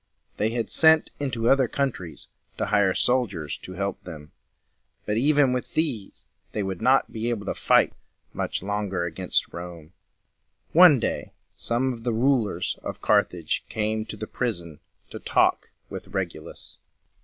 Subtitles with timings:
[0.37, 4.31] They had sent into other countries to hire soldiers to help them;
[5.05, 7.93] but even with these they would not be able to fight
[8.33, 9.93] much longer against Rome.
[10.73, 14.79] One day some of the rulers of Carthage came to the prison
[15.11, 16.79] to talk with Regulus.